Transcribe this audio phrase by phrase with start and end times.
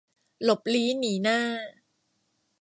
[0.43, 1.39] หลบลี้หนีหน้า